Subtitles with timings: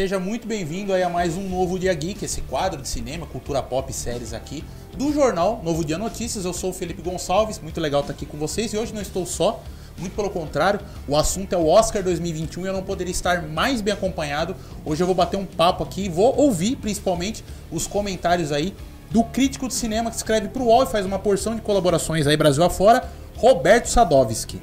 [0.00, 3.90] Seja muito bem-vindo a mais um Novo Dia Geek, esse quadro de cinema, cultura pop
[3.90, 4.64] e séries aqui
[4.96, 6.46] do jornal Novo Dia Notícias.
[6.46, 9.26] Eu sou o Felipe Gonçalves, muito legal estar aqui com vocês e hoje não estou
[9.26, 9.62] só,
[9.98, 13.82] muito pelo contrário, o assunto é o Oscar 2021 e eu não poderia estar mais
[13.82, 14.56] bem acompanhado.
[14.86, 18.74] Hoje eu vou bater um papo aqui, vou ouvir principalmente os comentários aí
[19.10, 22.26] do crítico de cinema que escreve para o UOL e faz uma porção de colaborações
[22.26, 23.06] aí Brasil afora,
[23.36, 24.62] Roberto Sadovski.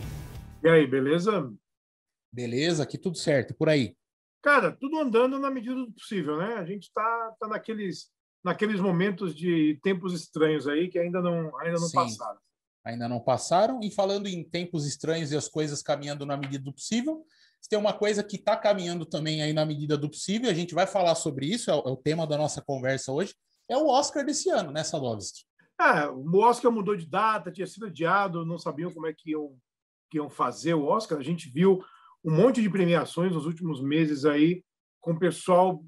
[0.63, 1.53] E aí, beleza?
[2.33, 3.95] Beleza, aqui tudo certo, por aí.
[4.41, 6.55] Cara, tudo andando na medida do possível, né?
[6.55, 8.09] A gente está tá naqueles,
[8.43, 12.39] naqueles momentos de tempos estranhos aí que ainda não, ainda não passaram.
[12.85, 13.79] Ainda não passaram.
[13.83, 17.25] E falando em tempos estranhos e as coisas caminhando na medida do possível,
[17.67, 20.49] tem uma coisa que está caminhando também aí na medida do possível.
[20.49, 23.35] A gente vai falar sobre isso, é o, é o tema da nossa conversa hoje.
[23.69, 25.43] É o Oscar desse ano, né, Sadovski?
[25.79, 29.55] É, o Oscar mudou de data, tinha sido adiado, não sabiam como é que iam,
[30.09, 31.19] que iam fazer o Oscar.
[31.19, 31.83] A gente viu
[32.27, 34.61] um monte de premiações nos últimos meses aí,
[34.99, 35.81] com o pessoal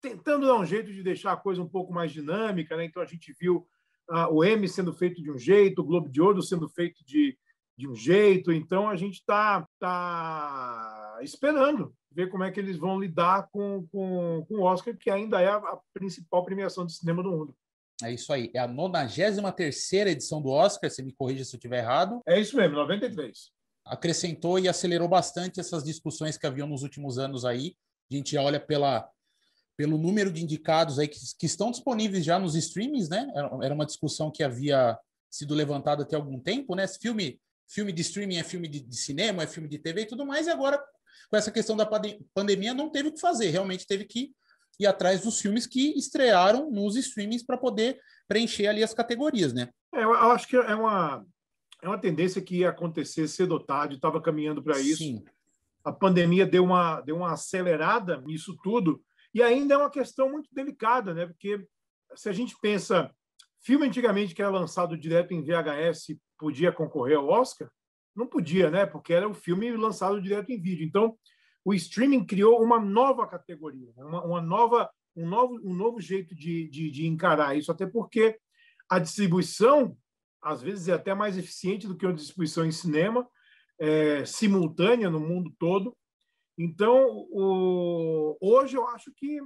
[0.00, 2.76] tentando dar um jeito de deixar a coisa um pouco mais dinâmica.
[2.76, 2.84] Né?
[2.84, 3.66] Então, a gente viu
[4.08, 7.36] uh, o M sendo feito de um jeito, o Globo de Ouro sendo feito de,
[7.76, 8.52] de um jeito.
[8.52, 14.44] Então, a gente está tá esperando ver como é que eles vão lidar com, com,
[14.46, 17.56] com o Oscar, que ainda é a, a principal premiação de cinema do mundo.
[18.04, 18.52] É isso aí.
[18.54, 22.20] É a 93 edição do Oscar, você me corrija se eu estiver errado.
[22.24, 23.50] É isso mesmo, 93
[23.84, 27.76] acrescentou e acelerou bastante essas discussões que haviam nos últimos anos aí.
[28.10, 29.08] A gente olha pela,
[29.76, 33.26] pelo número de indicados aí que, que estão disponíveis já nos streamings, né?
[33.62, 34.98] Era uma discussão que havia
[35.30, 36.86] sido levantada até algum tempo, né?
[36.86, 40.26] Filme, filme de streaming é filme de, de cinema, é filme de TV e tudo
[40.26, 40.82] mais, e agora,
[41.30, 41.88] com essa questão da
[42.34, 44.30] pandemia, não teve o que fazer, realmente teve que
[44.78, 49.68] ir atrás dos filmes que estrearam nos streamings para poder preencher ali as categorias, né?
[49.94, 51.24] É, eu acho que é uma
[51.82, 55.02] é uma tendência que ia acontecer cedo ou tarde, estava caminhando para isso.
[55.02, 55.24] Sim.
[55.84, 59.02] A pandemia deu uma, deu uma acelerada nisso tudo,
[59.34, 61.26] e ainda é uma questão muito delicada, né?
[61.26, 61.66] porque
[62.14, 63.10] se a gente pensa,
[63.60, 67.68] filme antigamente que era lançado direto em VHS podia concorrer ao Oscar?
[68.14, 68.86] Não podia, né?
[68.86, 70.86] porque era o filme lançado direto em vídeo.
[70.86, 71.18] Então,
[71.64, 74.04] o streaming criou uma nova categoria, né?
[74.04, 78.38] uma, uma nova, um, novo, um novo jeito de, de, de encarar isso, até porque
[78.88, 79.96] a distribuição
[80.42, 83.28] às vezes é até mais eficiente do que uma distribuição em cinema,
[83.78, 85.96] é, simultânea no mundo todo.
[86.58, 89.40] Então, o, hoje eu acho que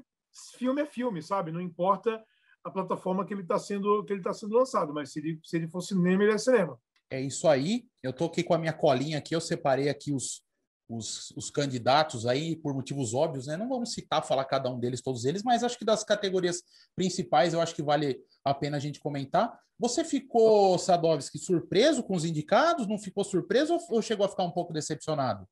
[0.59, 1.53] filme é filme, sabe?
[1.53, 2.23] Não importa
[2.65, 5.56] a plataforma que ele está sendo que ele está sendo lançado, mas se ele, se
[5.56, 6.79] ele for cinema, ele é cinema.
[7.11, 7.87] É isso aí.
[8.03, 10.43] Eu tô aqui com a minha colinha aqui, eu separei aqui os,
[10.89, 13.57] os, os, candidatos aí, por motivos óbvios, né?
[13.57, 16.63] Não vamos citar, falar cada um deles, todos eles, mas acho que das categorias
[16.95, 19.59] principais, eu acho que vale a pena a gente comentar.
[19.79, 22.87] Você ficou, Sadovski, surpreso com os indicados?
[22.87, 25.47] Não ficou surpreso ou chegou a ficar um pouco decepcionado?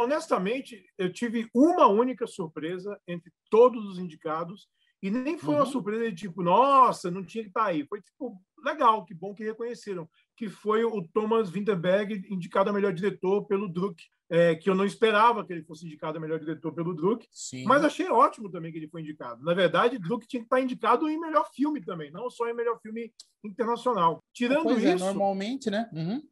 [0.00, 4.68] Honestamente, eu tive uma única surpresa entre todos os indicados,
[5.02, 5.60] e nem foi uhum.
[5.60, 7.86] uma surpresa de tipo, nossa, não tinha que estar aí.
[7.86, 10.08] Foi tipo, legal, que bom que reconheceram.
[10.36, 14.84] Que foi o Thomas Winterberg indicado a melhor diretor pelo Druk é, que eu não
[14.84, 17.64] esperava que ele fosse indicado a melhor diretor pelo Druk, Sim.
[17.64, 19.42] mas achei ótimo também que ele foi indicado.
[19.42, 22.78] Na verdade, Druk tinha que estar indicado em melhor filme também, não só em melhor
[22.80, 24.22] filme internacional.
[24.32, 25.88] Tirando pois é, isso, é, normalmente, né?
[25.92, 26.22] Uhum.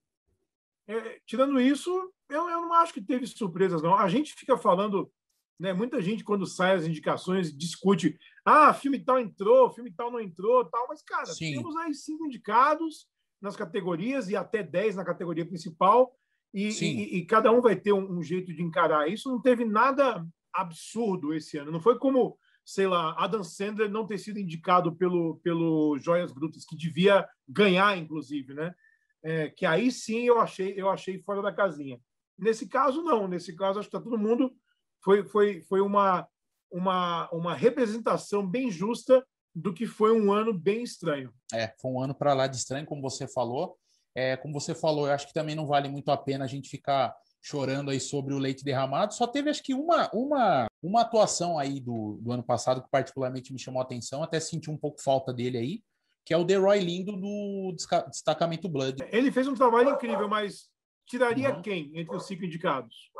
[0.88, 1.90] É, tirando isso,
[2.28, 3.96] eu, eu não acho que teve surpresas, não.
[3.96, 5.10] A gente fica falando,
[5.58, 5.72] né?
[5.72, 10.64] Muita gente, quando sai as indicações, discute: ah, filme tal entrou, filme tal não entrou,
[10.64, 11.54] tal, mas, cara, Sim.
[11.54, 13.06] temos aí cinco indicados
[13.40, 16.16] nas categorias e até dez na categoria principal
[16.56, 19.30] e, e, e, cada um vai ter um, um, jeito de encarar isso.
[19.30, 21.70] Não teve nada absurdo esse ano.
[21.70, 26.64] Não foi como, sei lá, Adam Sandler não ter sido indicado pelo, pelo Joias Brutas,
[26.64, 28.74] que devia ganhar, inclusive, né?
[29.22, 32.00] É, que aí sim eu achei, eu achei fora da casinha.
[32.38, 33.28] Nesse caso, não.
[33.28, 34.50] Nesse caso, acho que está todo mundo.
[35.02, 36.26] Foi, foi, foi uma,
[36.70, 39.24] uma, uma representação bem justa
[39.54, 41.32] do que foi um ano bem estranho.
[41.52, 43.76] É, foi um ano para lá de estranho, como você falou.
[44.14, 46.68] É, como você falou, eu acho que também não vale muito a pena a gente
[46.68, 49.14] ficar chorando aí sobre o leite derramado.
[49.14, 53.52] Só teve, acho que, uma, uma, uma atuação aí do, do ano passado que particularmente
[53.52, 55.82] me chamou a atenção, até senti um pouco falta dele aí,
[56.24, 57.74] que é o Deroy Lindo do
[58.10, 59.06] Destacamento Blood.
[59.12, 60.68] Ele fez um trabalho incrível, mas
[61.06, 61.62] tiraria uhum.
[61.62, 63.10] quem entre os cinco indicados?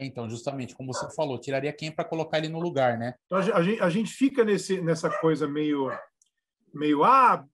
[0.00, 3.14] Então, justamente, como você falou, tiraria quem para colocar ele no lugar, né?
[3.26, 5.90] Então, a, gente, a gente fica nesse, nessa coisa meio,
[6.72, 7.46] meio ah,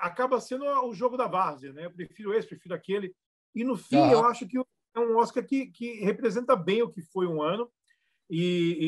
[0.00, 1.86] acaba sendo o jogo da várzea, né?
[1.86, 3.14] Eu prefiro esse, prefiro aquele.
[3.54, 7.00] E no fim, eu acho que é um Oscar que, que representa bem o que
[7.00, 7.70] foi um ano.
[8.30, 8.78] E,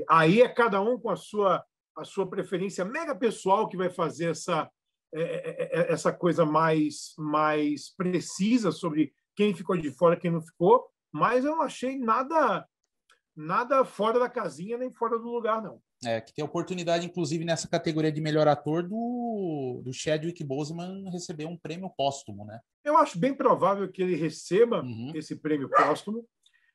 [0.00, 1.62] e, aí é cada um com a sua
[1.94, 4.70] a sua preferência mega pessoal que vai fazer essa
[5.12, 10.40] é, é, é, essa coisa mais mais precisa sobre quem ficou de fora, quem não
[10.40, 10.88] ficou.
[11.12, 12.66] Mas eu não achei nada
[13.38, 15.80] nada fora da casinha nem fora do lugar, não.
[16.04, 21.44] É, que tem oportunidade, inclusive, nessa categoria de melhor ator do, do Chadwick Boseman receber
[21.44, 22.60] um prêmio póstumo, né?
[22.84, 25.12] Eu acho bem provável que ele receba uhum.
[25.14, 26.26] esse prêmio póstumo.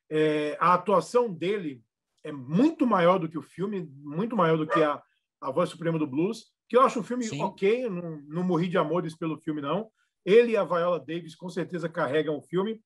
[0.09, 1.81] É, a atuação dele
[2.23, 5.01] é muito maior do que o filme, muito maior do que a,
[5.41, 7.41] a Voz Suprema do Blues, que eu acho um filme Sim.
[7.41, 9.89] ok, não, não morri de amores pelo filme, não.
[10.25, 12.81] Ele e a Viola Davis com certeza carregam o filme,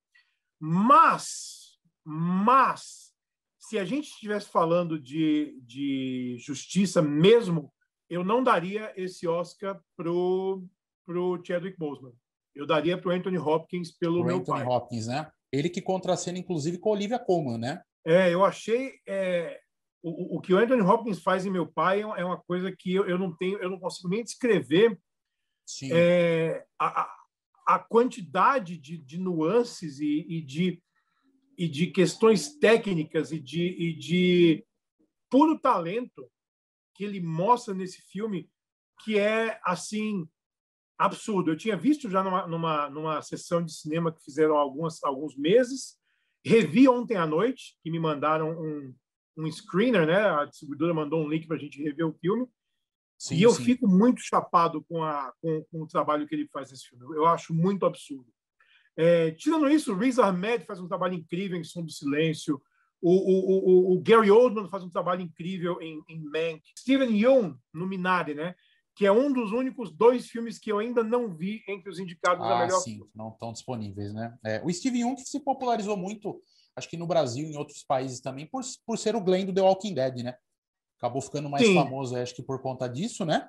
[0.60, 3.12] mas, mas
[3.60, 7.74] se a gente estivesse falando de, de justiça mesmo,
[8.10, 10.64] eu não daria esse Oscar pro
[11.06, 12.12] pro Chadwick Boseman.
[12.54, 14.68] Eu daria pro Anthony Hopkins pelo pro meu Anthony pai.
[14.68, 15.32] Hopkins, né?
[15.54, 17.82] Ele que contracena, inclusive, com a Olivia Colman, né?
[18.06, 19.58] É, eu achei é,
[20.04, 23.08] o, o que o Anthony Hopkins faz em meu pai é uma coisa que eu,
[23.08, 25.00] eu não tenho, eu não consigo nem descrever.
[25.66, 25.90] Sim.
[25.92, 27.17] É, a, a
[27.78, 30.82] quantidade de, de nuances e, e de
[31.58, 34.64] e de questões técnicas e de, e de
[35.30, 36.30] puro talento
[36.94, 38.50] que ele mostra nesse filme,
[39.04, 40.28] que é assim
[40.98, 41.52] absurdo.
[41.52, 45.98] Eu tinha visto já numa, numa, numa sessão de cinema que fizeram algumas, alguns meses,
[46.46, 48.96] revi ontem à noite, que me mandaram um,
[49.38, 50.30] um screener, né?
[50.30, 52.48] A distribuidora mandou um link para a gente rever o filme.
[53.18, 53.64] Sim, e eu sim.
[53.64, 57.04] fico muito chapado com, a, com, com, o trabalho que ele faz nesse filme.
[57.16, 58.28] Eu acho muito absurdo.
[58.96, 62.62] É, tirando isso, o Riz Ahmed faz um trabalho incrível em Som do Silêncio.
[63.02, 66.62] O, o, o, o Gary Oldman faz um trabalho incrível em, em Mank.
[66.78, 68.56] Steven Yeun, no Minari, né?
[68.98, 72.44] que é um dos únicos dois filmes que eu ainda não vi entre os indicados
[72.44, 73.12] ah, a melhor sim, filme.
[73.14, 74.36] não estão disponíveis, né?
[74.44, 76.42] É, o Steven Yeun que se popularizou muito,
[76.76, 79.54] acho que no Brasil e em outros países também, por, por ser o Glenn do
[79.54, 80.36] The Walking Dead, né?
[80.98, 81.74] Acabou ficando mais sim.
[81.74, 83.48] famoso, acho que por conta disso, né?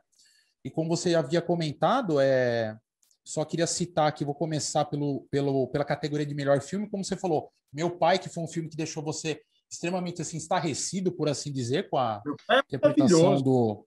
[0.64, 2.76] E como você havia comentado, é,
[3.24, 7.16] só queria citar aqui, vou começar pelo, pelo, pela categoria de melhor filme, como você
[7.16, 9.40] falou, Meu Pai, que foi um filme que deixou você
[9.70, 13.86] extremamente assim, estarrecido, por assim dizer, com a é interpretação do,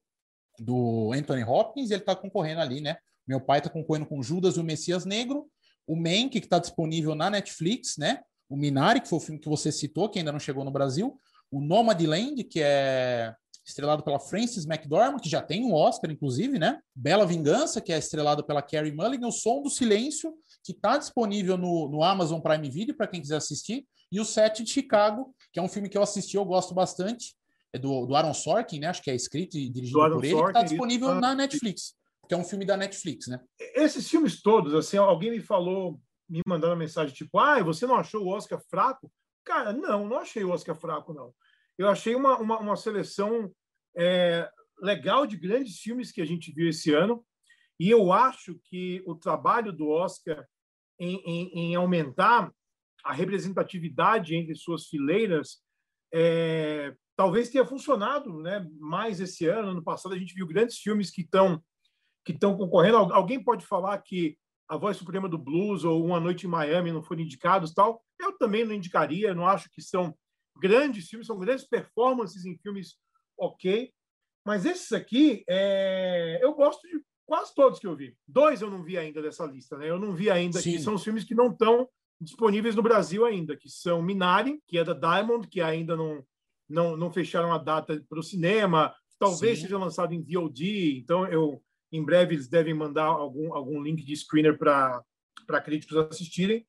[0.59, 2.97] do Anthony Hopkins, ele está concorrendo ali, né?
[3.27, 5.47] Meu pai está concorrendo com Judas e o Messias Negro,
[5.87, 8.21] o Mank, que está disponível na Netflix, né?
[8.49, 11.17] O Minari, que foi o filme que você citou, que ainda não chegou no Brasil,
[11.49, 13.33] o Nomadland, que é
[13.65, 16.79] estrelado pela Frances McDormand, que já tem um Oscar, inclusive, né?
[16.95, 21.57] Bela Vingança, que é estrelado pela Carrie Mulligan, O Som do Silêncio, que está disponível
[21.57, 25.59] no, no Amazon Prime Video para quem quiser assistir, e O Sete de Chicago, que
[25.59, 27.35] é um filme que eu assisti, eu gosto bastante,
[27.73, 28.87] é do, do Aaron Sorkin, né?
[28.87, 31.21] Acho que é escrito e dirigido por ele, Sorkin, que está disponível isso.
[31.21, 31.93] na Netflix,
[32.27, 33.39] que é um filme da Netflix, né?
[33.75, 37.95] Esses filmes todos, assim, alguém me falou, me mandando uma mensagem tipo, ah, você não
[37.95, 39.11] achou o Oscar fraco?
[39.45, 41.33] Cara, não, não achei o Oscar fraco, não
[41.77, 43.51] eu achei uma, uma, uma seleção
[43.95, 44.49] é,
[44.81, 47.25] legal de grandes filmes que a gente viu esse ano.
[47.79, 50.45] E eu acho que o trabalho do Oscar
[50.99, 52.51] em, em, em aumentar
[53.03, 55.63] a representatividade entre suas fileiras
[56.13, 59.69] é, talvez tenha funcionado né, mais esse ano.
[59.69, 61.63] Ano passado a gente viu grandes filmes que estão
[62.23, 62.97] que estão concorrendo.
[62.97, 64.37] Alguém pode falar que
[64.69, 68.03] a Voz Suprema do Blues ou Uma Noite em Miami não foram indicados, tal.
[68.19, 69.33] Eu também não indicaria.
[69.33, 70.15] Não acho que são
[70.57, 72.95] grandes filmes, são grandes performances em filmes
[73.37, 73.91] ok.
[74.45, 76.39] Mas esses aqui, é...
[76.41, 78.15] eu gosto de quase todos que eu vi.
[78.27, 79.89] Dois eu não vi ainda dessa lista, né?
[79.89, 80.73] Eu não vi ainda, Sim.
[80.73, 81.87] que são os filmes que não estão
[82.19, 86.23] disponíveis no Brasil ainda, que são Minari, que é da Diamond, que ainda não,
[86.69, 89.63] não, não fecharam a data para o cinema, talvez Sim.
[89.63, 94.15] seja lançado em VOD, então eu em breve eles devem mandar algum, algum link de
[94.15, 95.03] screener para
[95.63, 96.65] críticos assistirem.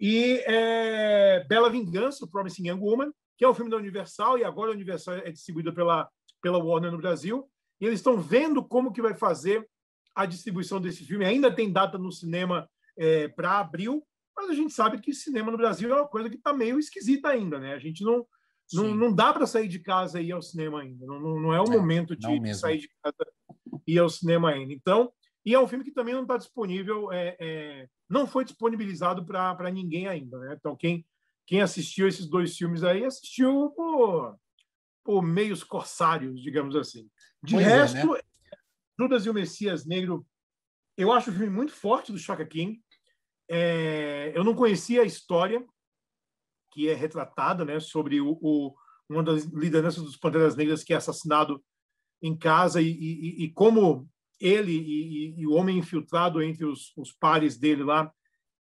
[0.00, 3.12] E é, Bela Vingança, Promising Young Woman,
[3.42, 6.08] que é o filme da Universal, e agora a Universal é distribuída pela,
[6.40, 9.68] pela Warner no Brasil, e eles estão vendo como que vai fazer
[10.14, 11.24] a distribuição desse filme.
[11.24, 14.06] Ainda tem data no cinema é, para abril,
[14.36, 17.30] mas a gente sabe que cinema no Brasil é uma coisa que está meio esquisita
[17.30, 17.74] ainda, né?
[17.74, 18.24] A gente não,
[18.72, 21.04] não, não dá para sair de casa e ir ao cinema ainda.
[21.04, 23.26] Não, não, não é o é, momento de sair de casa
[23.84, 24.72] e ir ao cinema ainda.
[24.72, 25.12] Então,
[25.44, 29.68] e é um filme que também não está disponível, é, é, não foi disponibilizado para
[29.68, 30.54] ninguém ainda, né?
[30.56, 31.04] Então, quem
[31.52, 34.38] quem assistiu esses dois filmes aí assistiu por,
[35.04, 37.10] por meios corsários, digamos assim.
[37.42, 38.58] De pois resto, é, né?
[38.98, 40.26] Judas e o Messias Negro,
[40.96, 42.82] eu acho o filme muito forte do Chaka King.
[43.50, 45.62] É, eu não conhecia a história
[46.72, 48.74] que é retratada né, sobre o, o,
[49.06, 51.62] uma das lideranças dos Panteras Negras que é assassinado
[52.22, 54.08] em casa e, e, e como
[54.40, 58.10] ele e, e, o homem infiltrado entre os, os pares dele lá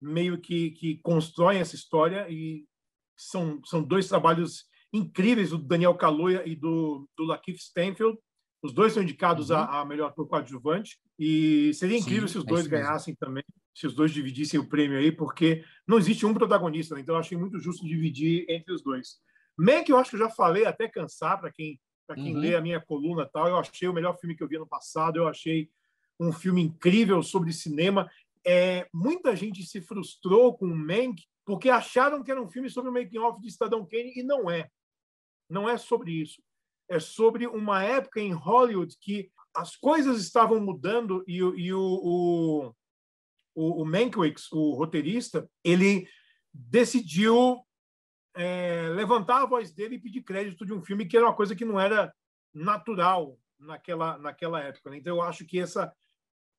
[0.01, 2.70] meio que, que constroem essa história e
[3.21, 8.19] são, são dois trabalhos incríveis, do Daniel Kaluuya e do, do Lakeith Stanfield.
[8.63, 9.57] Os dois são indicados uhum.
[9.57, 13.45] a, a, melhor ator coadjuvante e seria incrível Sim, se os dois é ganhassem também,
[13.75, 17.01] se os dois dividissem o prêmio aí, porque não existe um protagonista, né?
[17.01, 19.19] então eu achei muito justo dividir entre os dois.
[19.57, 22.41] Mank, eu acho que eu já falei até cansar para quem para quem uhum.
[22.41, 23.47] lê a minha coluna tal.
[23.47, 25.17] Eu achei o melhor filme que eu vi no passado.
[25.17, 25.71] Eu achei
[26.19, 28.11] um filme incrível sobre cinema.
[28.45, 32.91] É, muita gente se frustrou com o Mank porque acharam que era um filme sobre
[32.91, 34.69] o making off de Cidadão Kane e não é.
[35.49, 36.43] Não é sobre isso.
[36.89, 42.75] É sobre uma época em Hollywood que as coisas estavam mudando e, e o, o,
[43.55, 46.09] o, o Mankiewicz, o roteirista, ele
[46.53, 47.65] decidiu
[48.35, 51.55] é, levantar a voz dele e pedir crédito de um filme que era uma coisa
[51.55, 52.13] que não era
[52.55, 54.91] natural naquela, naquela época.
[54.91, 54.99] Né?
[54.99, 55.93] Então, eu acho que essa,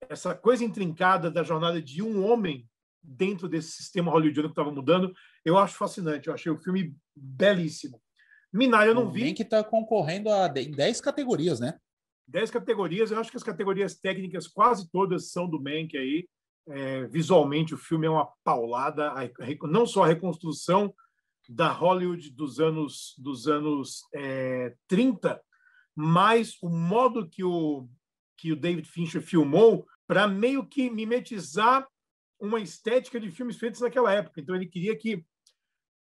[0.09, 2.67] essa coisa intrincada da jornada de um homem
[3.03, 6.27] dentro desse sistema hollywoodiano que estava mudando, eu acho fascinante.
[6.27, 8.01] Eu achei o filme belíssimo.
[8.53, 9.21] Minari eu não vi.
[9.21, 11.77] Bem que está concorrendo a 10 categorias, né?
[12.27, 13.11] 10 categorias.
[13.11, 16.27] Eu acho que as categorias técnicas quase todas são do Mank aí.
[16.67, 19.13] É, visualmente, o filme é uma paulada.
[19.63, 20.93] Não só a reconstrução
[21.49, 25.41] da Hollywood dos anos dos anos é, 30,
[25.95, 27.89] mas o modo que o
[28.37, 31.87] que o David Fincher filmou para meio que mimetizar
[32.41, 34.41] uma estética de filmes feitos naquela época.
[34.41, 35.23] Então ele queria que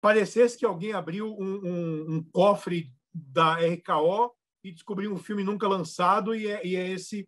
[0.01, 5.67] parecesse que alguém abriu um, um, um cofre da RKO e descobriu um filme nunca
[5.67, 7.27] lançado e é, e é esse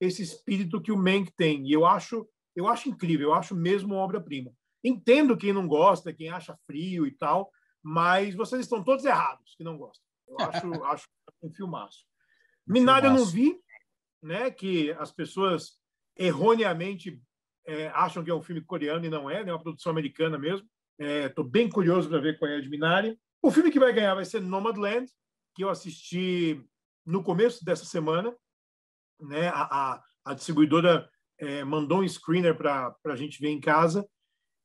[0.00, 1.64] esse espírito que o Mank tem.
[1.66, 4.52] E eu acho eu acho incrível, eu acho mesmo obra-prima.
[4.84, 7.50] Entendo quem não gosta, quem acha frio e tal,
[7.82, 10.04] mas vocês estão todos errados que não gostam.
[10.28, 11.08] Eu acho, acho
[11.42, 12.04] um filmaço.
[12.66, 13.60] Minari eu não vi,
[14.22, 14.50] né?
[14.50, 15.80] Que as pessoas
[16.16, 17.20] erroneamente
[17.66, 19.50] é, acham que é um filme coreano e não é, né?
[19.50, 20.66] é uma produção americana mesmo.
[20.98, 23.18] Estou é, bem curioso para ver qual é a de Minari.
[23.42, 25.10] O filme que vai ganhar vai ser Nomadland,
[25.54, 26.64] que eu assisti
[27.04, 28.34] no começo dessa semana.
[29.20, 29.48] Né?
[29.48, 29.62] A,
[29.94, 34.06] a, a distribuidora é, mandou um screener para a gente ver em casa.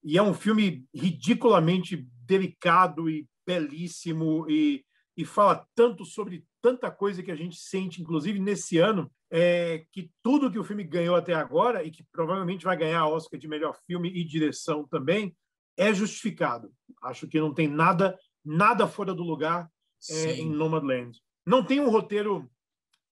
[0.04, 4.86] E é um filme ridiculamente delicado e belíssimo e,
[5.16, 10.12] e fala tanto sobre tanta coisa que a gente sente, inclusive nesse ano, é que
[10.22, 13.80] tudo que o filme ganhou até agora e que provavelmente vai ganhar Oscar de melhor
[13.88, 15.34] filme e direção também
[15.78, 16.70] é justificado.
[17.02, 19.70] Acho que não tem nada nada fora do lugar
[20.10, 21.18] é, em Nomadland.
[21.46, 22.50] Não tem um roteiro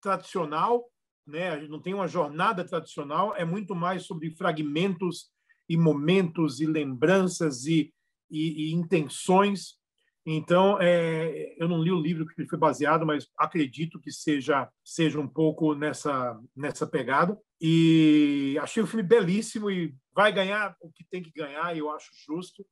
[0.01, 0.85] tradicional,
[1.25, 1.61] né?
[1.69, 3.37] Não tem uma jornada tradicional.
[3.37, 5.31] É muito mais sobre fragmentos
[5.69, 7.95] e momentos e lembranças e,
[8.29, 9.79] e, e intenções.
[10.26, 14.69] Então, é, eu não li o livro que ele foi baseado, mas acredito que seja
[14.83, 17.38] seja um pouco nessa nessa pegada.
[17.61, 21.90] E achei o filme belíssimo e vai ganhar o que tem que ganhar, e eu
[21.90, 22.64] acho justo.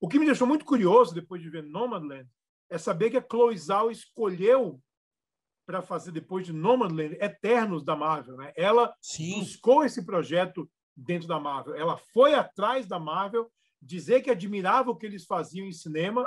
[0.00, 2.28] O que me deixou muito curioso depois de ver Nomadland
[2.70, 4.80] é saber que a Chloe Zhao escolheu
[5.66, 8.52] para fazer depois de Nomadland Eternos da Marvel, né?
[8.56, 9.40] Ela Sim.
[9.40, 11.74] buscou esse projeto dentro da Marvel.
[11.74, 16.24] Ela foi atrás da Marvel, dizer que admirava o que eles faziam em cinema,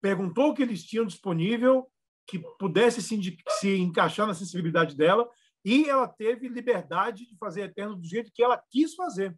[0.00, 1.90] perguntou o que eles tinham disponível,
[2.26, 5.28] que pudesse se, se encaixar na sensibilidade dela,
[5.64, 9.36] e ela teve liberdade de fazer Eterno do jeito que ela quis fazer.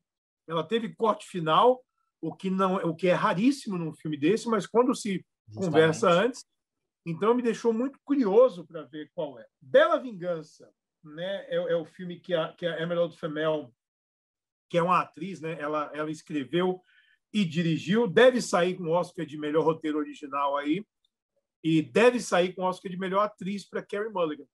[0.49, 1.83] Ela teve corte final,
[2.21, 5.67] o que não, o que é raríssimo num filme desse, mas quando se Justamente.
[5.67, 6.45] conversa antes,
[7.07, 9.47] então me deixou muito curioso para ver qual é.
[9.61, 10.71] Bela Vingança,
[11.03, 13.73] né, é, é, o filme que a, que a Emerald Femel
[14.71, 15.61] que é uma atriz, né?
[15.61, 16.81] Ela, ela escreveu
[17.33, 20.85] e dirigiu, deve sair com o Oscar de melhor roteiro original aí,
[21.63, 24.47] e deve sair com o Oscar de melhor atriz para Carey Mulligan.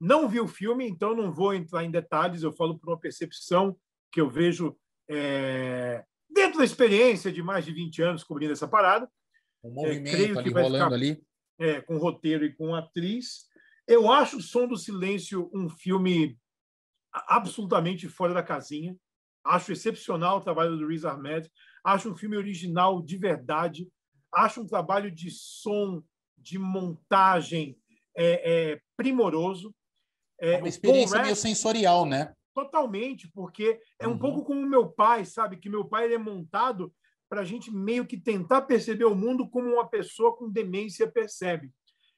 [0.00, 3.76] Não vi o filme, então não vou entrar em detalhes, eu falo por uma percepção
[4.12, 4.76] que eu vejo
[5.08, 9.10] é, dentro da experiência de mais de 20 anos cobrindo essa parada.
[9.62, 11.22] Um movimento é, ali rolando ficar, ali.
[11.58, 13.48] É, com roteiro e com atriz.
[13.86, 16.38] Eu acho O Som do Silêncio um filme
[17.12, 18.96] absolutamente fora da casinha.
[19.44, 21.50] Acho excepcional o trabalho do Riz Ahmed.
[21.84, 23.88] Acho um filme original de verdade.
[24.32, 26.02] Acho um trabalho de som,
[26.36, 27.76] de montagem
[28.16, 29.74] é, é primoroso.
[30.40, 32.32] É, uma experiência meio sensorial, né?
[32.54, 34.18] Totalmente, porque é um uhum.
[34.18, 35.56] pouco como meu pai, sabe?
[35.56, 36.92] Que meu pai é montado
[37.28, 41.70] para a gente meio que tentar perceber o mundo como uma pessoa com demência percebe.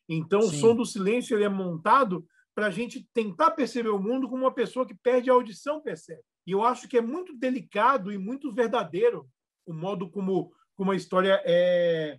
[0.08, 0.48] Então, Sim.
[0.48, 4.44] o som do silêncio ele é montado para a gente tentar perceber o mundo como
[4.44, 6.22] uma pessoa que perde a audição percebe.
[6.46, 9.28] E eu acho que é muito delicado e muito verdadeiro
[9.70, 12.18] o modo como, como a história é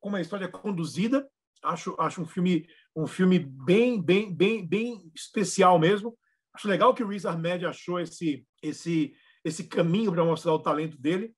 [0.00, 1.28] como a história é conduzida.
[1.62, 6.16] Acho, acho um filme um filme bem bem bem bem especial mesmo.
[6.54, 11.00] Acho legal que o Riz Ahmed achou esse esse esse caminho para mostrar o talento
[11.00, 11.34] dele.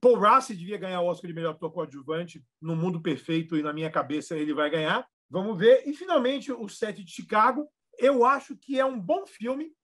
[0.00, 3.72] Paul Rassi devia ganhar o Oscar de melhor ator coadjuvante no mundo perfeito e na
[3.72, 5.06] minha cabeça ele vai ganhar.
[5.28, 5.86] Vamos ver.
[5.86, 7.68] E finalmente o Sete de Chicago.
[7.98, 9.74] Eu acho que é um bom filme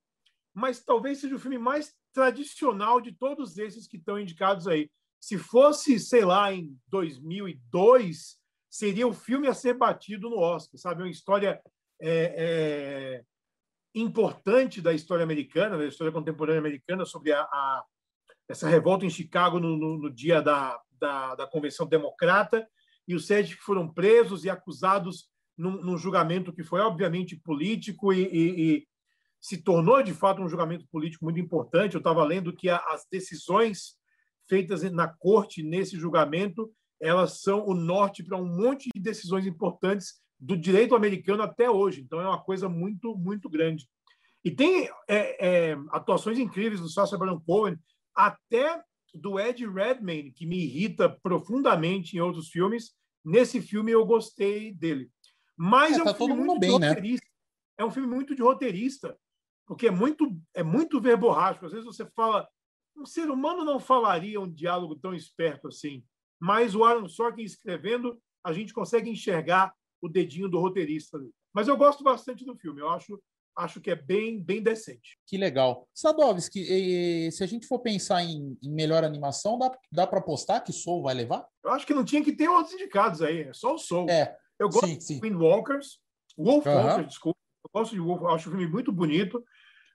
[0.57, 4.91] mas talvez seja o filme mais tradicional de todos esses que estão indicados aí.
[5.21, 8.39] Se fosse, sei lá, em 2002,
[8.71, 11.03] seria o filme a ser batido no Oscar, sabe?
[11.03, 11.61] Uma história
[12.01, 13.25] é, é,
[13.95, 17.85] importante da história americana, da história contemporânea americana, sobre a, a
[18.49, 22.67] essa revolta em Chicago no, no, no dia da, da, da, Convenção Democrata,
[23.07, 28.11] e os sete que foram presos e acusados num, num julgamento que foi, obviamente, político
[28.11, 28.89] e, e,
[29.47, 31.95] se tornou, de fato, um julgamento político muito importante.
[31.95, 33.97] Eu estava lendo que as decisões
[34.49, 36.69] feitas na corte nesse julgamento
[37.01, 42.01] elas são o norte para um monte de decisões importantes do direito americano até hoje.
[42.01, 43.89] Então é uma coisa muito muito grande.
[44.45, 47.79] E tem é, é, atuações incríveis do Sacha Baron Cohen,
[48.17, 48.83] até
[49.15, 52.97] do Ed Redmayne, que me irrita profundamente em outros filmes.
[53.25, 55.09] Nesse filme eu gostei dele.
[55.57, 56.89] Mas é, é um tá filme muito bem, né?
[56.89, 57.27] roteirista.
[57.27, 57.33] Né?
[57.79, 59.17] É um filme muito de roteirista,
[59.67, 61.67] porque é muito é muito verborrágico.
[61.67, 62.49] Às vezes você fala,
[62.97, 66.05] um ser humano não falaria um diálogo tão esperto assim.
[66.41, 71.19] Mas o Aaron Sorkin escrevendo, a gente consegue enxergar o dedinho do roteirista.
[71.53, 72.81] Mas eu gosto bastante do filme.
[72.81, 73.21] Eu acho
[73.57, 75.19] acho que é bem, bem decente.
[75.27, 75.89] Que legal.
[75.95, 80.73] Sadovski, se a gente for pensar em, em melhor animação, dá, dá para apostar que
[80.73, 81.49] Soul vai levar?
[81.65, 84.11] Eu acho que não tinha que ter outros indicados aí, é só o Soul.
[84.11, 85.21] É, eu gosto sim, sim.
[85.21, 85.99] de Walkers,
[86.37, 87.39] Wolf Walkers, desculpa.
[87.67, 89.45] Eu gosto de Wolf, acho o filme muito bonito,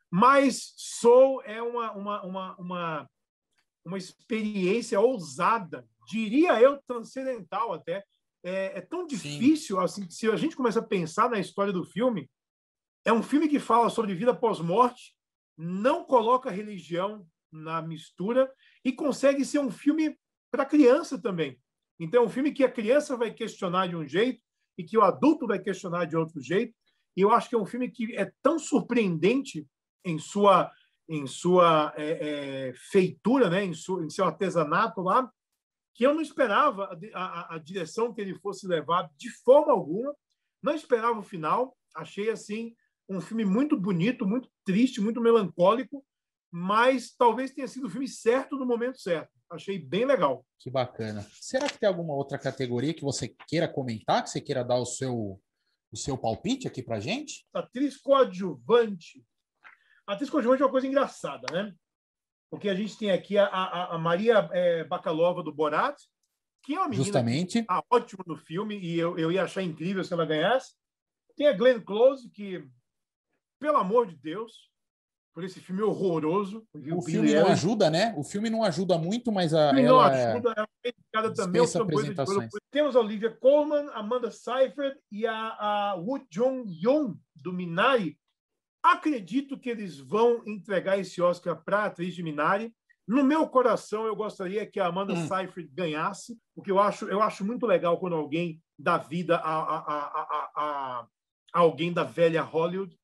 [0.09, 3.09] mas Soul é uma, uma, uma, uma,
[3.85, 8.03] uma experiência ousada, diria eu, transcendental até.
[8.43, 9.83] É, é tão difícil, sim.
[9.83, 12.29] assim, se a gente começa a pensar na história do filme,
[13.05, 15.15] é um filme que fala sobre vida pós-morte,
[15.57, 18.51] não coloca religião na mistura
[18.83, 20.17] e consegue ser um filme
[20.51, 21.59] para criança também.
[21.99, 24.41] Então, é um filme que a criança vai questionar de um jeito
[24.77, 26.75] e que o adulto vai questionar de outro jeito.
[27.15, 29.67] E eu acho que é um filme que é tão surpreendente
[30.03, 30.71] em sua
[31.09, 35.29] em sua é, é, feitura, né, em, em seu artesanato lá,
[35.93, 40.15] que eu não esperava a, a, a, direção que ele fosse levar de forma alguma,
[40.63, 42.73] não esperava o final, achei assim
[43.09, 46.01] um filme muito bonito, muito triste, muito melancólico,
[46.49, 49.31] mas talvez tenha sido o filme certo no momento certo.
[49.49, 50.45] Achei bem legal.
[50.57, 51.25] Que bacana.
[51.41, 54.85] Será que tem alguma outra categoria que você queira comentar, que você queira dar o
[54.85, 55.41] seu,
[55.91, 57.45] o seu palpite aqui para gente?
[57.53, 59.23] Atriz coadjuvante.
[60.07, 61.73] Atriz coadjuvante é uma coisa engraçada, né?
[62.49, 65.97] Porque a gente tem aqui a, a, a Maria é, Bacalova do Borat,
[66.63, 67.63] que é uma menina Justamente.
[67.63, 70.73] Tá ótima no filme e eu, eu ia achar incrível se ela ganhasse.
[71.35, 72.67] Tem a Glenn Close, que,
[73.59, 74.69] pelo amor de Deus,
[75.33, 76.67] por esse filme horroroso.
[76.93, 78.13] O filme não ajuda, né?
[78.17, 79.69] O filme não ajuda muito, mas a.
[79.69, 80.70] Ela não é ajuda, ela é
[81.27, 81.61] indicada também.
[82.71, 88.17] Temos a Olivia Colman, Amanda Seyfried e a, a Woo Jong-yoon, do Minari.
[88.83, 92.73] Acredito que eles vão entregar esse Oscar para a atriz de Minari.
[93.07, 95.27] No meu coração, eu gostaria que a Amanda hum.
[95.27, 99.77] Seyfried ganhasse, porque eu acho, eu acho muito legal quando alguém dá vida a, a,
[99.77, 101.07] a, a,
[101.53, 102.95] alguém da velha Hollywood.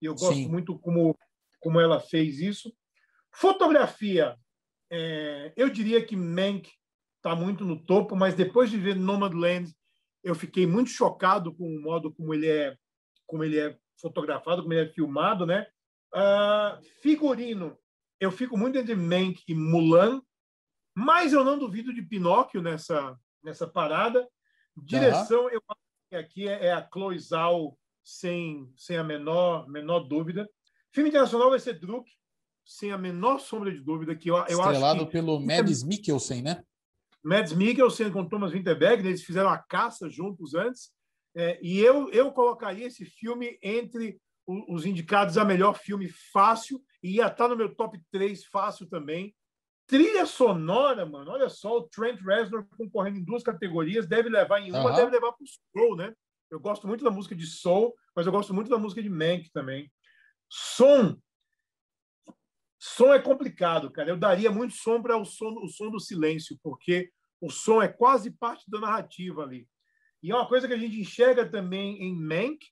[0.00, 0.48] Eu gosto Sim.
[0.48, 1.16] muito como
[1.60, 2.72] como ela fez isso.
[3.32, 4.36] Fotografia,
[4.90, 6.70] é, eu diria que Mank
[7.28, 9.70] está muito no topo, mas depois de ver Nomadland,
[10.24, 12.76] eu fiquei muito chocado com o modo como ele é,
[13.26, 15.66] como ele é fotografado, como ele é filmado, né?
[16.14, 17.78] Uh, figurino,
[18.18, 20.22] eu fico muito entre Mank e Mulan,
[20.96, 24.26] mas eu não duvido de Pinóquio nessa nessa parada.
[24.76, 25.50] Direção, uhum.
[25.50, 30.48] eu acho que aqui é, é a Chloe Zhao sem sem a menor menor dúvida.
[30.92, 32.10] Filme internacional vai ser Druk,
[32.64, 34.16] sem a menor sombra de dúvida.
[34.16, 35.12] que eu, eu Estrelado acho que...
[35.12, 36.64] pelo Mads Mikkelsen, né?
[37.22, 39.10] Mads Mikkelsen com Thomas Winterberg, né?
[39.10, 40.90] eles fizeram a caça juntos antes.
[41.36, 47.16] É, e eu, eu colocaria esse filme entre os indicados a melhor filme fácil, e
[47.16, 49.34] ia estar no meu top 3 fácil também.
[49.86, 54.70] Trilha sonora, mano, olha só, o Trent Reznor concorrendo em duas categorias, deve levar em
[54.70, 54.96] uma, uhum.
[54.96, 56.14] deve levar para o Soul, né?
[56.50, 59.50] Eu gosto muito da música de Soul, mas eu gosto muito da música de Mank
[59.52, 59.90] também.
[60.48, 61.16] Som.
[62.78, 64.10] Som é complicado, cara.
[64.10, 67.10] Eu daria muito som para o som, o som do silêncio, porque
[67.40, 69.66] o som é quase parte da narrativa ali.
[70.22, 72.66] E é uma coisa que a gente enxerga também em Mank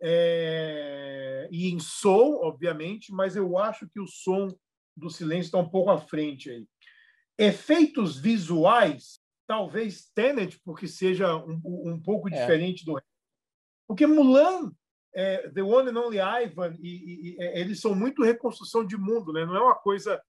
[0.00, 1.48] é...
[1.50, 4.48] e em Soul, obviamente, mas eu acho que o som
[4.96, 6.66] do silêncio está um pouco à frente aí.
[7.36, 12.32] Efeitos visuais, talvez Tenet, porque seja um, um pouco é.
[12.32, 13.00] diferente do
[13.86, 14.72] porque Mulan
[15.14, 18.96] é, The One and Only Ivan, e, e, e, é, eles são muito reconstrução de
[18.96, 19.44] mundo, né?
[19.44, 20.20] não é uma coisa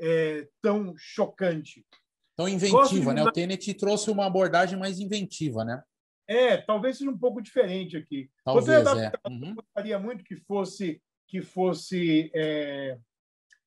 [0.00, 1.84] é, tão chocante.
[2.36, 3.22] Tão inventiva, né?
[3.22, 5.82] O Tenet trouxe uma abordagem mais inventiva, né?
[6.26, 8.28] É, talvez seja um pouco diferente aqui.
[8.44, 9.12] Talvez, é.
[9.28, 9.50] Uhum.
[9.50, 12.98] Eu gostaria muito que fosse, que fosse é,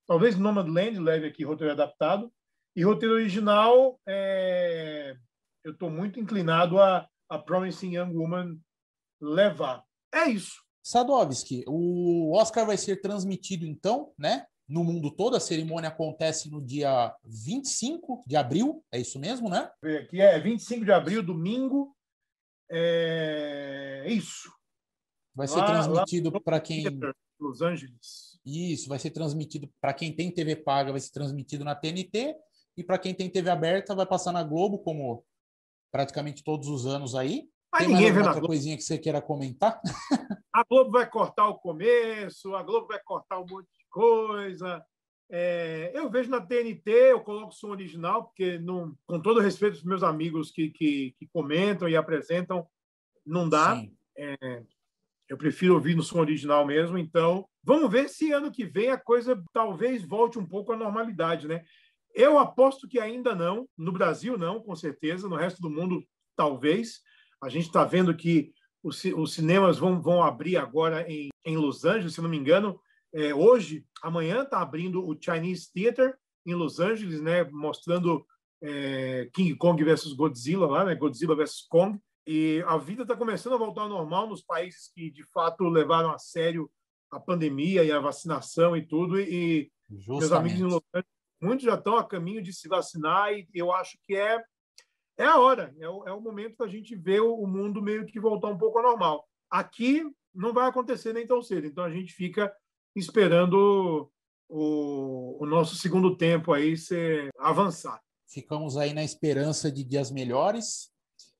[0.07, 2.31] talvez Nomadland leve aqui roteiro adaptado,
[2.75, 5.15] e roteiro original, é,
[5.63, 8.59] eu estou muito inclinado a, a Promising Young Woman
[9.19, 9.83] levar.
[10.13, 10.63] É isso.
[10.87, 14.45] Sadovski, o Oscar vai ser transmitido então, né?
[14.65, 19.69] No mundo todo, a cerimônia acontece no dia 25 de abril, é isso mesmo, né?
[19.99, 21.93] Aqui é 25 de abril, domingo.
[22.71, 24.49] É isso.
[25.35, 26.85] Vai ser lá, transmitido para quem.
[27.37, 28.39] Los Angeles.
[28.45, 32.33] Isso, vai ser transmitido para quem tem TV paga, vai ser transmitido na TNT.
[32.77, 35.25] E para quem tem TV aberta, vai passar na Globo, como
[35.91, 37.49] praticamente todos os anos aí.
[37.77, 39.79] Mas Tem ninguém mais outra coisinha que você queira comentar?
[40.51, 44.83] A Globo vai cortar o começo, a Globo vai cortar um monte de coisa.
[45.29, 49.75] É, eu vejo na TNT, eu coloco o som original, porque, não, com todo respeito
[49.75, 52.65] aos meus amigos que, que, que comentam e apresentam,
[53.23, 53.79] não dá.
[54.17, 54.63] É,
[55.29, 56.97] eu prefiro ouvir no som original mesmo.
[56.97, 61.47] Então, vamos ver se ano que vem a coisa talvez volte um pouco à normalidade,
[61.47, 61.63] né?
[62.15, 63.69] Eu aposto que ainda não.
[63.77, 65.29] No Brasil, não, com certeza.
[65.29, 66.03] No resto do mundo,
[66.35, 67.01] talvez.
[67.41, 68.51] A gente está vendo que
[68.83, 72.79] os, os, cinemas vão, vão abrir agora em, em Los Angeles, se não me engano.
[73.13, 78.25] É, hoje, amanhã, está abrindo o Chinese Theater em Los Angeles, né, mostrando
[78.61, 81.99] é, King Kong versus Godzilla lá, né, Godzilla versus Kong.
[82.25, 86.11] E a vida está começando a voltar ao normal nos países que, de fato, levaram
[86.11, 86.69] a sério
[87.09, 89.19] a pandemia e a vacinação e tudo.
[89.19, 90.19] E Justamente.
[90.19, 93.71] meus amigos em Los Angeles, muitos já estão a caminho de se vacinar e eu
[93.71, 94.43] acho que é
[95.17, 98.19] é a hora, é o, é o momento da gente ver o, mundo meio que
[98.19, 99.27] voltar um pouco ao normal.
[99.49, 100.03] Aqui
[100.33, 102.53] não vai acontecer nem tão cedo, então a gente fica
[102.95, 104.11] esperando
[104.47, 107.99] o, o nosso segundo tempo aí ser avançar.
[108.29, 110.91] Ficamos aí na esperança de dias melhores.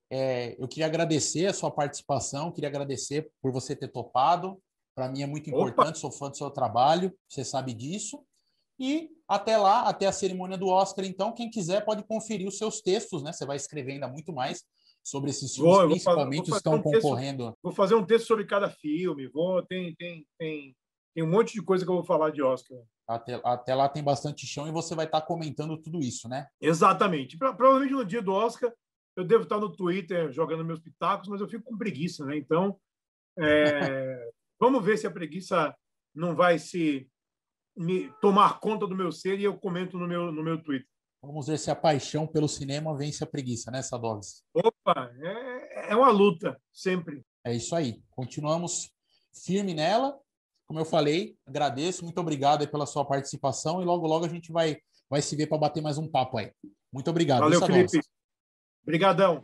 [0.10, 4.60] É, eu queria agradecer a sua participação, queria agradecer por você ter topado.
[4.96, 5.96] Para mim é muito importante, Opa.
[5.96, 8.26] sou fã do seu trabalho, você sabe disso.
[8.80, 12.82] E até lá, até a cerimônia do Oscar, então, quem quiser pode conferir os seus
[12.82, 13.34] textos, né?
[13.34, 14.63] Você vai escrever ainda muito mais
[15.04, 17.46] sobre esses filmes, vou, principalmente os que estão um concorrendo.
[17.46, 20.76] Texto, vou fazer um texto sobre cada filme, vou, tem, tem, tem,
[21.16, 22.78] tem um monte de coisa que eu vou falar de Oscar.
[23.08, 26.48] Até, até lá tem bastante chão e você vai estar comentando tudo isso, né?
[26.60, 27.38] Exatamente.
[27.38, 28.72] Provavelmente no dia do Oscar
[29.16, 32.38] eu devo estar no Twitter jogando meus pitacos, mas eu fico com preguiça, né?
[32.38, 32.78] Então,
[33.40, 34.30] é...
[34.60, 35.74] vamos ver se a preguiça
[36.13, 37.10] não vai se
[37.78, 40.88] me tomar conta do meu ser e eu comento no meu, no meu Twitter.
[41.22, 44.44] Vamos ver se a paixão pelo cinema vence a preguiça, né, Sadovis?
[44.54, 47.24] Opa, é, é uma luta, sempre.
[47.44, 48.02] É isso aí.
[48.12, 48.92] Continuamos
[49.46, 50.18] firme nela.
[50.68, 54.78] Como eu falei, agradeço, muito obrigado pela sua participação e logo, logo a gente vai,
[55.10, 56.52] vai se ver para bater mais um papo aí.
[56.92, 57.42] Muito obrigado.
[57.42, 58.02] Valeu, Felipe.
[58.84, 59.44] Obrigadão.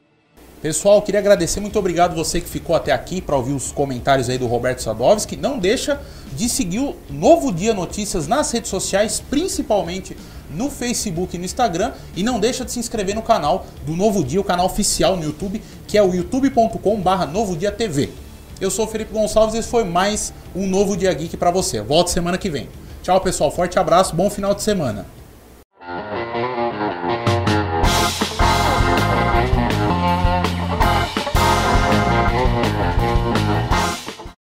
[0.63, 4.37] Pessoal, queria agradecer, muito obrigado você que ficou até aqui para ouvir os comentários aí
[4.37, 5.35] do Roberto Sadovski.
[5.35, 5.99] Não deixa
[6.37, 10.15] de seguir o Novo Dia Notícias nas redes sociais, principalmente
[10.49, 11.91] no Facebook e no Instagram.
[12.15, 15.25] E não deixa de se inscrever no canal do Novo Dia, o canal oficial no
[15.25, 18.11] YouTube, que é o youtube.com.br Novo Dia TV.
[18.61, 21.81] Eu sou o Felipe Gonçalves e esse foi mais um Novo Dia Geek para você.
[21.81, 22.69] Volto semana que vem.
[23.01, 23.51] Tchau, pessoal.
[23.51, 25.05] Forte abraço, bom final de semana.